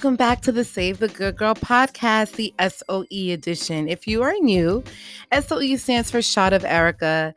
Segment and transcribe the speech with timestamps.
[0.00, 3.04] welcome back to the Save the Good Girl podcast, the SOE
[3.34, 3.86] edition.
[3.86, 4.82] If you are new,
[5.30, 7.34] SOE stands for Shot of Erica.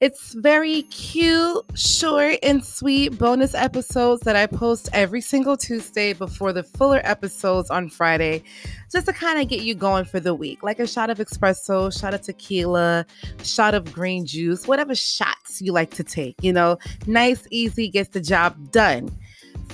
[0.00, 6.54] It's very cute, short, and sweet bonus episodes that I post every single Tuesday before
[6.54, 8.42] the fuller episodes on Friday,
[8.90, 10.62] just to kind of get you going for the week.
[10.62, 13.04] Like a shot of espresso, shot of tequila,
[13.42, 16.36] shot of green juice, whatever shots you like to take.
[16.40, 19.10] You know, nice, easy, gets the job done.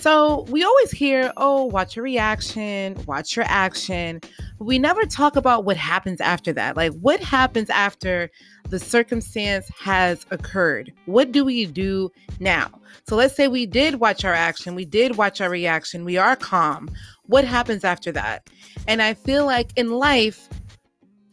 [0.00, 4.20] So we always hear, oh, watch your reaction, watch your action.
[4.58, 6.76] We never talk about what happens after that.
[6.76, 8.30] Like, what happens after
[8.68, 10.92] the circumstance has occurred?
[11.06, 12.70] What do we do now?
[13.06, 16.36] So let's say we did watch our action, we did watch our reaction, we are
[16.36, 16.90] calm.
[17.26, 18.48] What happens after that?
[18.86, 20.48] And I feel like in life,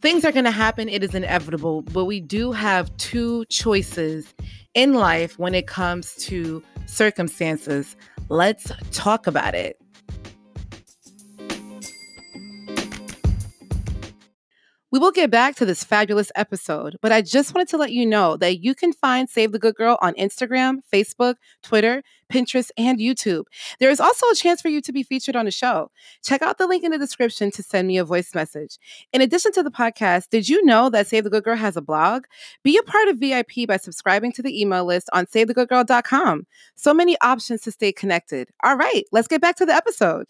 [0.00, 0.88] things are going to happen.
[0.88, 4.34] It is inevitable, but we do have two choices
[4.74, 7.96] in life when it comes to circumstances.
[8.32, 9.76] Let's talk about it.
[14.92, 18.04] We will get back to this fabulous episode, but I just wanted to let you
[18.04, 22.98] know that you can find Save the Good Girl on Instagram, Facebook, Twitter, Pinterest, and
[22.98, 23.44] YouTube.
[23.80, 25.90] There is also a chance for you to be featured on the show.
[26.22, 28.76] Check out the link in the description to send me a voice message.
[29.14, 31.80] In addition to the podcast, did you know that Save the Good Girl has a
[31.80, 32.24] blog?
[32.62, 36.46] Be a part of VIP by subscribing to the email list on SaveTheGoodGirl.com.
[36.74, 38.50] So many options to stay connected.
[38.62, 40.26] All right, let's get back to the episode.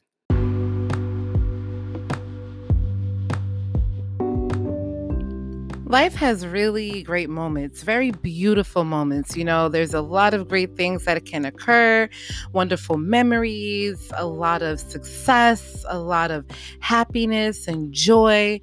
[5.93, 9.37] Life has really great moments, very beautiful moments.
[9.37, 12.09] You know, there's a lot of great things that can occur,
[12.55, 16.47] wonderful memories, a lot of success, a lot of
[16.81, 18.59] happiness and joy.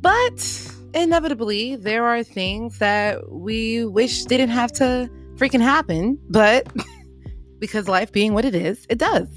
[0.00, 6.66] But inevitably, there are things that we wish didn't have to freaking happen, but
[7.58, 9.28] because life being what it is, it does.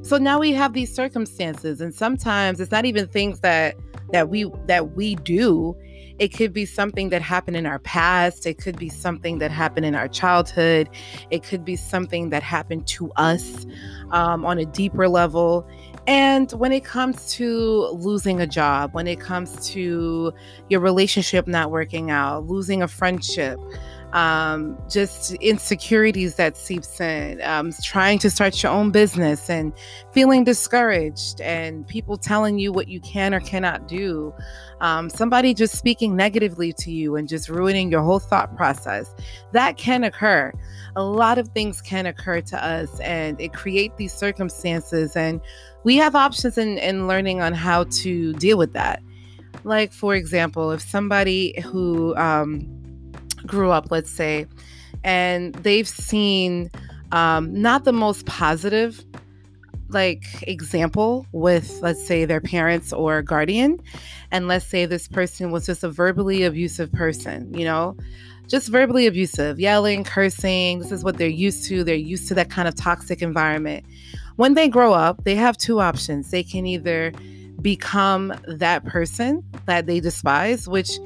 [0.00, 3.76] So now we have these circumstances and sometimes it's not even things that
[4.12, 5.76] that we that we do
[6.18, 8.46] it could be something that happened in our past.
[8.46, 10.88] It could be something that happened in our childhood.
[11.30, 13.66] It could be something that happened to us
[14.10, 15.68] um, on a deeper level.
[16.06, 20.32] And when it comes to losing a job, when it comes to
[20.68, 23.58] your relationship not working out, losing a friendship,
[24.12, 29.72] um, just insecurities that seeps in, um, trying to start your own business and
[30.12, 34.32] feeling discouraged, and people telling you what you can or cannot do,
[34.80, 39.14] um, somebody just speaking negatively to you and just ruining your whole thought process.
[39.52, 40.52] That can occur.
[40.94, 45.40] A lot of things can occur to us, and it create these circumstances, and
[45.84, 49.02] we have options in, in learning on how to deal with that.
[49.64, 52.75] Like, for example, if somebody who um,
[53.46, 54.46] grew up, let's say,
[55.04, 56.70] and they've seen
[57.12, 59.04] um, not the most positive
[59.88, 63.78] like example with let's say their parents or guardian
[64.32, 67.96] and let's say this person was just a verbally abusive person you know?
[68.48, 72.50] Just verbally abusive yelling cursing this is what they're used to they're used to that
[72.50, 73.84] kind of toxic environment.
[74.36, 76.30] When they grow up they have two options.
[76.30, 77.12] They can either
[77.62, 80.98] become that person that they despise which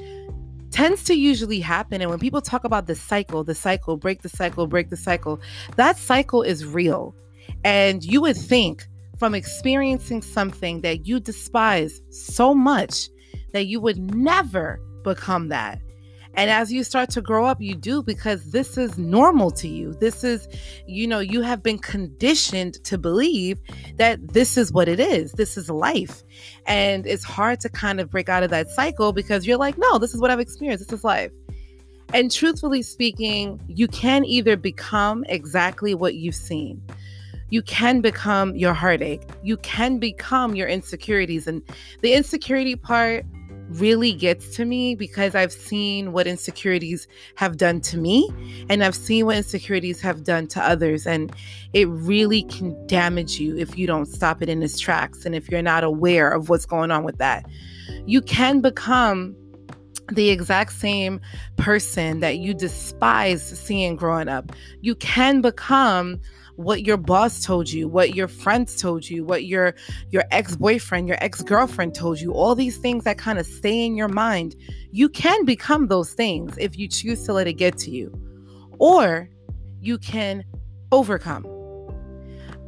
[0.71, 2.01] tends to usually happen.
[2.01, 5.39] And when people talk about the cycle, the cycle, break the cycle, break the cycle,
[5.75, 7.15] that cycle is real.
[7.63, 8.87] And you would think
[9.17, 13.09] from experiencing something that you despise so much
[13.53, 15.79] that you would never become that.
[16.35, 19.93] And as you start to grow up, you do because this is normal to you.
[19.95, 20.47] This is,
[20.87, 23.59] you know, you have been conditioned to believe
[23.97, 25.33] that this is what it is.
[25.33, 26.23] This is life.
[26.65, 29.97] And it's hard to kind of break out of that cycle because you're like, no,
[29.97, 30.87] this is what I've experienced.
[30.87, 31.31] This is life.
[32.13, 36.81] And truthfully speaking, you can either become exactly what you've seen.
[37.49, 39.23] You can become your heartache.
[39.43, 41.47] You can become your insecurities.
[41.47, 41.61] And
[42.01, 43.25] the insecurity part,
[43.79, 48.29] really gets to me because I've seen what insecurities have done to me
[48.69, 51.07] and I've seen what insecurities have done to others.
[51.07, 51.33] And
[51.73, 55.49] it really can damage you if you don't stop it in its tracks and if
[55.49, 57.45] you're not aware of what's going on with that.
[58.05, 59.35] You can become
[60.11, 61.21] the exact same
[61.57, 64.51] person that you despise seeing growing up.
[64.81, 66.19] You can become
[66.63, 69.73] what your boss told you, what your friends told you, what your
[70.09, 74.07] your ex-boyfriend, your ex-girlfriend told you, all these things that kind of stay in your
[74.07, 74.55] mind.
[74.91, 78.11] You can become those things if you choose to let it get to you.
[78.79, 79.29] Or
[79.79, 80.43] you can
[80.91, 81.45] overcome.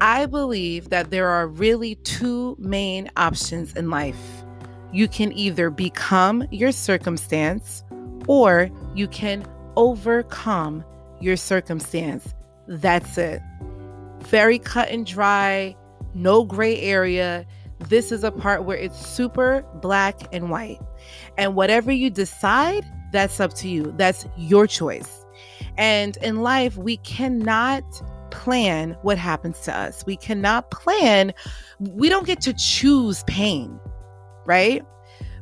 [0.01, 4.43] I believe that there are really two main options in life.
[4.91, 7.83] You can either become your circumstance
[8.27, 9.45] or you can
[9.75, 10.83] overcome
[11.19, 12.33] your circumstance.
[12.67, 13.41] That's it
[14.27, 15.75] very cut and dry,
[16.13, 17.45] no gray area.
[17.89, 20.79] This is a part where it's super black and white.
[21.37, 23.93] And whatever you decide, that's up to you.
[23.97, 25.25] That's your choice.
[25.77, 27.83] And in life, we cannot
[28.31, 30.03] plan what happens to us.
[30.05, 31.33] We cannot plan,
[31.79, 33.79] we don't get to choose pain,
[34.45, 34.83] right?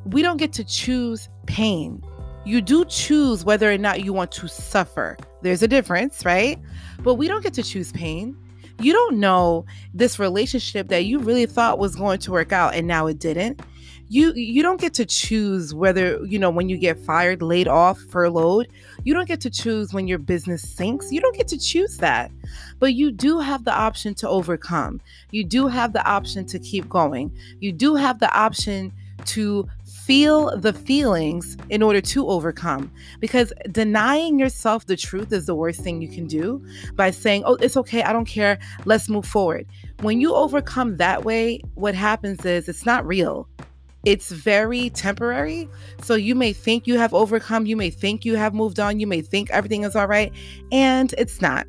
[0.06, 2.04] We don't get to choose pain.
[2.44, 5.16] You do choose whether or not you want to suffer.
[5.42, 6.60] There's a difference, right?
[7.00, 8.36] But we don't get to choose pain.
[8.82, 12.88] You don't know this relationship that you really thought was going to work out and
[12.88, 13.62] now it didn't.
[14.10, 17.98] You you don't get to choose whether you know when you get fired laid off
[18.10, 18.68] furloughed
[19.04, 21.12] you don't get to choose when your business sinks.
[21.12, 22.32] You don't get to choose that.
[22.80, 25.02] But you do have the option to overcome.
[25.32, 27.32] You do have the option to keep going.
[27.60, 28.94] You do have the option
[29.26, 29.68] to
[30.12, 32.92] feel the feelings in order to overcome
[33.22, 36.62] because denying yourself the truth is the worst thing you can do
[36.96, 39.66] by saying oh it's okay i don't care let's move forward
[40.02, 43.48] when you overcome that way what happens is it's not real
[44.04, 45.70] it's very temporary.
[46.02, 49.06] So you may think you have overcome, you may think you have moved on, you
[49.06, 50.34] may think everything is all right,
[50.72, 51.68] and it's not.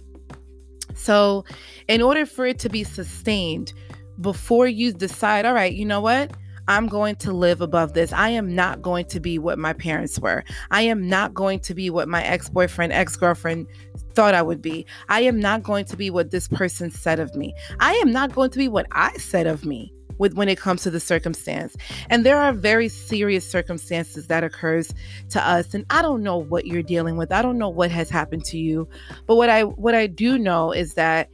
[0.95, 1.45] So,
[1.89, 3.75] in order for it to be sustained,
[4.23, 6.31] before you decide, all right, you know what?
[6.69, 8.13] I'm going to live above this.
[8.13, 10.45] I am not going to be what my parents were.
[10.71, 13.67] I am not going to be what my ex boyfriend, ex girlfriend
[14.15, 14.87] thought I would be.
[15.09, 17.55] I am not going to be what this person said of me.
[17.81, 20.83] I am not going to be what I said of me with when it comes
[20.83, 21.77] to the circumstance.
[22.09, 24.93] And there are very serious circumstances that occurs
[25.31, 27.33] to us and I don't know what you're dealing with.
[27.33, 28.89] I don't know what has happened to you.
[29.27, 31.29] But what I what I do know is that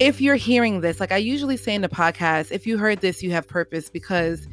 [0.00, 3.22] if you're hearing this, like I usually say in the podcast, if you heard this,
[3.22, 4.46] you have purpose because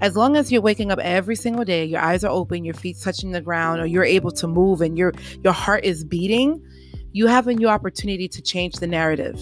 [0.00, 2.96] as long as you're waking up every single day, your eyes are open, your feet
[3.02, 5.12] touching the ground, or you're able to move and your
[5.44, 6.62] your heart is beating,
[7.12, 9.38] you have a new opportunity to change the narrative.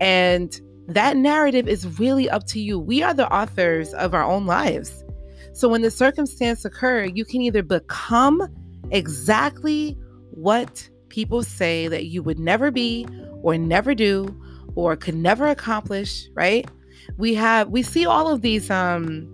[0.00, 2.78] And that narrative is really up to you.
[2.78, 5.04] We are the authors of our own lives.
[5.52, 8.46] So when the circumstance occur, you can either become
[8.92, 9.96] exactly
[10.30, 13.06] what people say that you would never be
[13.42, 14.28] or never do
[14.76, 16.70] or could never accomplish, right?
[17.18, 19.32] We have we see all of these um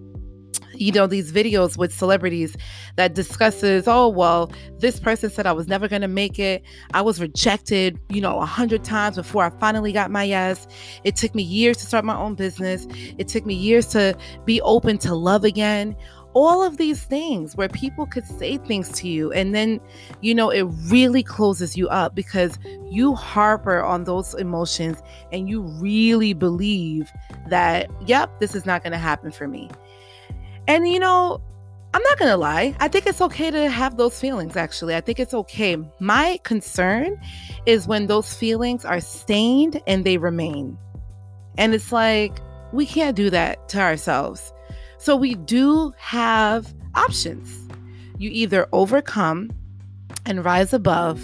[0.74, 2.56] you know these videos with celebrities
[2.96, 6.62] that discusses oh well this person said i was never going to make it.
[6.94, 10.66] I was rejected you know a hundred times before i finally got my yes.
[11.04, 12.86] It took me years to start my own business.
[13.18, 15.96] It took me years to be open to love again
[16.34, 19.80] all of these things where people could say things to you and then
[20.20, 22.58] you know it really closes you up because
[22.90, 27.10] you harbor on those emotions and you really believe
[27.48, 29.68] that yep this is not going to happen for me
[30.68, 31.40] and you know,
[31.94, 34.94] I'm not gonna lie, I think it's okay to have those feelings actually.
[34.94, 35.76] I think it's okay.
[36.00, 37.20] My concern
[37.66, 40.78] is when those feelings are stained and they remain.
[41.58, 42.40] And it's like,
[42.72, 44.54] we can't do that to ourselves.
[45.02, 47.68] So we do have options.
[48.18, 49.50] You either overcome
[50.26, 51.20] and rise above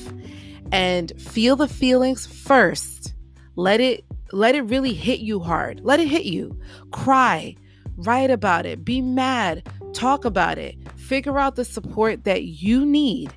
[0.72, 3.14] and feel the feelings first.
[3.54, 5.80] Let it let it really hit you hard.
[5.84, 6.58] Let it hit you.
[6.90, 7.54] Cry,
[7.98, 13.32] write about it, be mad, talk about it, figure out the support that you need.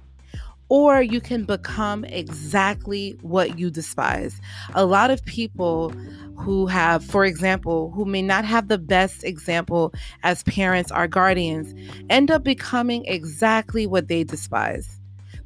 [0.70, 4.42] Or you can become exactly what you despise.
[4.74, 5.94] A lot of people
[6.42, 9.94] who have, for example, who may not have the best example
[10.24, 11.74] as parents or guardians
[12.10, 15.00] end up becoming exactly what they despise.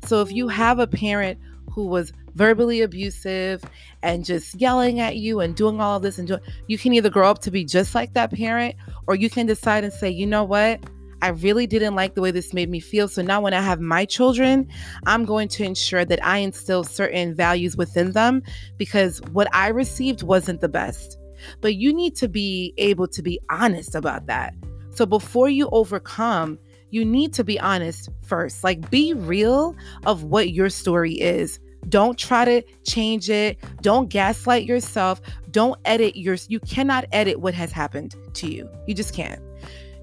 [0.05, 3.63] So if you have a parent who was verbally abusive
[4.03, 7.09] and just yelling at you and doing all of this and doing you can either
[7.09, 8.75] grow up to be just like that parent
[9.07, 10.79] or you can decide and say you know what
[11.21, 13.07] I really didn't like the way this made me feel.
[13.07, 14.67] So now, when I have my children,
[15.05, 18.43] I'm going to ensure that I instill certain values within them
[18.77, 21.17] because what I received wasn't the best.
[21.61, 24.53] But you need to be able to be honest about that.
[24.91, 26.57] So before you overcome,
[26.91, 28.63] you need to be honest first.
[28.63, 31.59] Like, be real of what your story is.
[31.89, 33.59] Don't try to change it.
[33.81, 35.21] Don't gaslight yourself.
[35.51, 38.69] Don't edit your you cannot edit what has happened to you.
[38.87, 39.41] You just can't.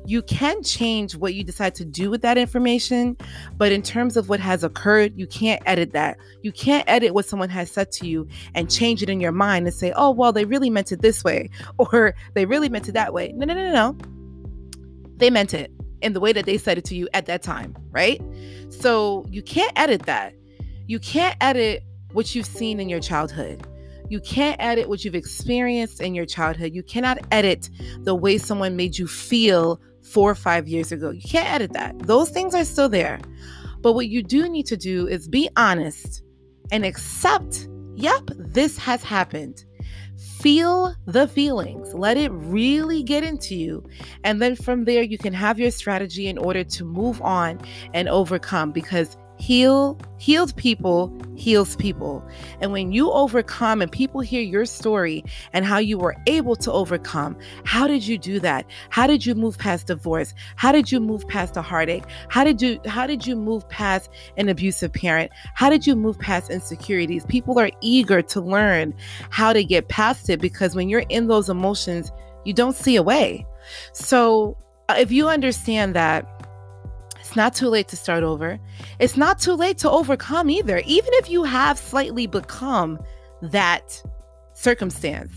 [0.04, 3.16] You can change what you decide to do with that information,
[3.56, 6.18] but in terms of what has occurred, you can't edit that.
[6.42, 9.66] You can't edit what someone has said to you and change it in your mind
[9.66, 12.92] and say, "Oh, well, they really meant it this way," or "They really meant it
[12.92, 13.97] that way." No, no, no, no.
[15.16, 17.76] They meant it in the way that they said it to you at that time,
[17.90, 18.21] right?
[18.71, 20.35] So you can't edit that.
[20.87, 23.66] You can't edit what you've seen in your childhood.
[24.09, 26.75] You can't edit what you've experienced in your childhood.
[26.75, 29.80] You cannot edit the way someone made you feel
[30.12, 31.11] four or five years ago.
[31.11, 31.99] You can't edit that.
[32.00, 33.19] Those things are still there.
[33.81, 36.23] But what you do need to do is be honest
[36.71, 39.64] and accept, yep, this has happened.
[40.42, 43.85] feel the feelings, let it really get into you.
[44.25, 47.61] And then from there, you can have your strategy in order to move on
[47.95, 52.25] and overcome because heal healed people heals people.
[52.61, 56.71] And when you overcome and people hear your story and how you were able to
[56.71, 58.67] overcome how did you do that?
[58.91, 60.35] How did you move past divorce?
[60.57, 62.05] How did you move past a heartache?
[62.29, 65.33] How did you how did you move past an abusive parent?
[65.55, 67.25] How did you move past insecurities?
[67.27, 68.95] People are eager to learn
[69.31, 72.12] how to get past it because when you're in those emotions
[72.45, 73.47] you don't see a way.
[73.93, 74.57] So
[74.89, 76.27] uh, if you understand that
[77.33, 78.59] it's not too late to start over.
[78.99, 80.83] It's not too late to overcome either.
[80.85, 82.99] Even if you have slightly become
[83.41, 84.03] that
[84.53, 85.33] circumstance,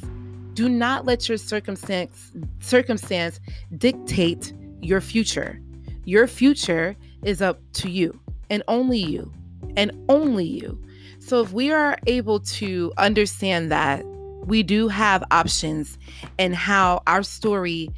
[0.56, 3.40] do not let your circumstance circumstance
[3.78, 5.62] dictate your future.
[6.04, 9.32] Your future is up to you and only you
[9.78, 10.78] and only you.
[11.20, 14.06] So if we are able to understand that
[14.46, 15.98] we do have options
[16.38, 17.90] and how our story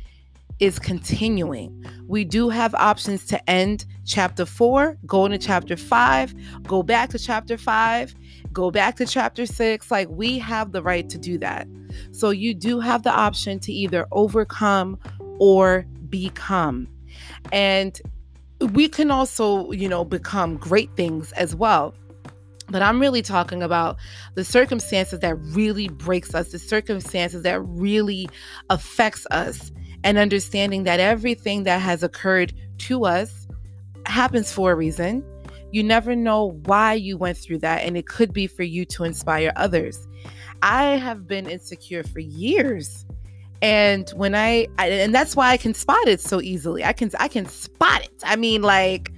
[0.60, 1.86] is continuing.
[2.08, 6.34] We do have options to end chapter four, go into chapter five,
[6.64, 8.16] go back to chapter five,
[8.54, 9.92] go back to chapter six.
[9.92, 11.68] Like we have the right to do that.
[12.12, 15.00] So you do have the option to either overcome
[15.40, 16.88] or become.
[17.52, 18.00] And
[18.72, 21.94] we can also, you know, become great things as well.
[22.70, 23.98] But I'm really talking about
[24.36, 28.28] the circumstances that really breaks us, the circumstances that really
[28.70, 29.72] affects us
[30.04, 33.48] and understanding that everything that has occurred to us
[34.06, 35.24] happens for a reason.
[35.72, 39.04] You never know why you went through that, and it could be for you to
[39.04, 40.08] inspire others.
[40.62, 43.06] I have been insecure for years.
[43.62, 46.84] And when I, I and that's why I can spot it so easily.
[46.84, 48.22] I can I can spot it.
[48.24, 49.12] I mean like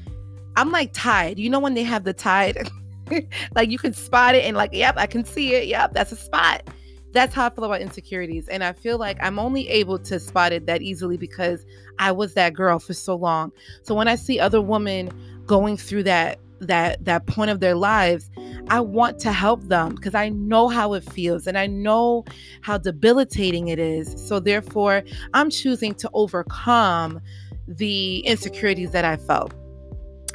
[0.55, 1.38] I'm like Tide.
[1.38, 2.69] You know when they have the Tide
[3.55, 5.67] like you can spot it and like yep, I can see it.
[5.67, 6.69] Yep, that's a spot
[7.11, 8.47] that's how I feel about insecurities.
[8.47, 11.65] And I feel like I'm only able to spot it that easily because
[11.97, 13.51] I was that girl for so long.
[13.83, 15.11] So when I see other women
[15.45, 18.29] going through that that that point of their lives,
[18.67, 22.25] I want to help them because I know how it feels and I know
[22.61, 24.27] how debilitating it is.
[24.27, 27.21] So therefore, I'm choosing to overcome
[27.67, 29.53] the insecurities that I felt.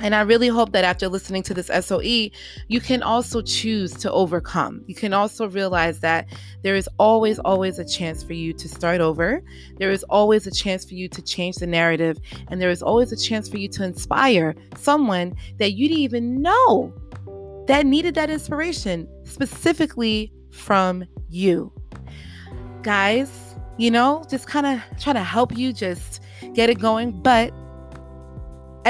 [0.00, 2.30] And I really hope that after listening to this SOE,
[2.68, 4.82] you can also choose to overcome.
[4.86, 6.26] You can also realize that
[6.62, 9.40] there is always, always a chance for you to start over.
[9.78, 12.18] There is always a chance for you to change the narrative.
[12.48, 16.42] And there is always a chance for you to inspire someone that you didn't even
[16.42, 16.92] know
[17.66, 21.72] that needed that inspiration, specifically from you.
[22.82, 26.20] Guys, you know, just kind of try to help you just
[26.52, 27.22] get it going.
[27.22, 27.52] But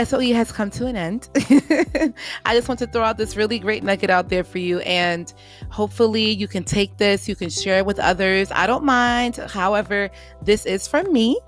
[0.03, 1.29] SOE has come to an end.
[2.45, 4.81] I just want to throw out this really great nugget out there for you.
[4.81, 5.33] And
[5.71, 8.51] hopefully, you can take this, you can share it with others.
[8.53, 9.37] I don't mind.
[9.37, 10.11] However,
[10.43, 11.39] this is from me,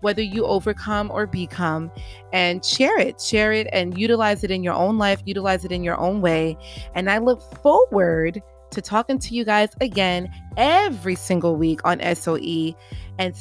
[0.00, 1.90] whether you overcome or become,
[2.32, 5.82] and share it, share it, and utilize it in your own life, utilize it in
[5.82, 6.58] your own way.
[6.94, 12.74] And I look forward to talking to you guys again every single week on SOE.
[13.18, 13.34] And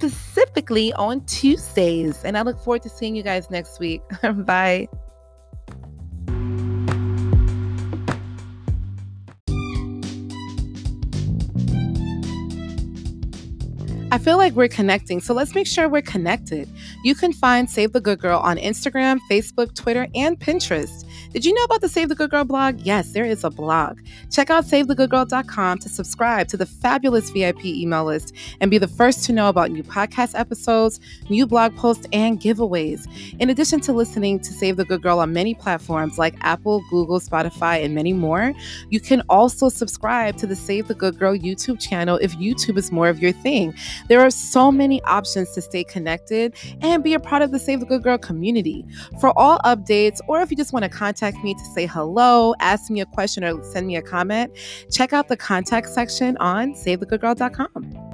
[0.00, 2.24] specifically on Tuesdays.
[2.24, 4.00] And I look forward to seeing you guys next week.
[4.22, 4.88] Bye.
[14.12, 16.68] I feel like we're connecting, so let's make sure we're connected.
[17.04, 21.04] You can find Save the Good Girl on Instagram, Facebook, Twitter, and Pinterest.
[21.32, 22.80] Did you know about the Save the Good Girl blog?
[22.80, 24.00] Yes, there is a blog.
[24.32, 29.22] Check out SaveTheGoodGirl.com to subscribe to the fabulous VIP email list and be the first
[29.26, 33.06] to know about new podcast episodes, new blog posts, and giveaways.
[33.38, 37.20] In addition to listening to Save the Good Girl on many platforms like Apple, Google,
[37.20, 38.52] Spotify, and many more,
[38.88, 42.90] you can also subscribe to the Save the Good Girl YouTube channel if YouTube is
[42.90, 43.72] more of your thing.
[44.08, 47.78] There are so many options to stay connected and be a part of the Save
[47.78, 48.84] the Good Girl community.
[49.20, 50.88] For all updates, or if you just want to
[51.20, 54.50] contact me to say hello, ask me a question, or send me a comment,
[54.90, 58.09] check out the contact section on SaveTheGoodGirl.com.